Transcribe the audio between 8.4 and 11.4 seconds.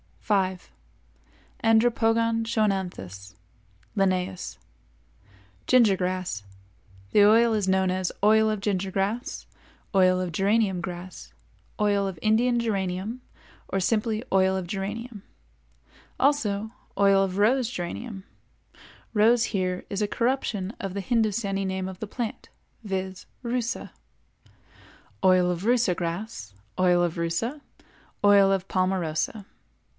of Ginger Grass, Oil of Geranium Grass,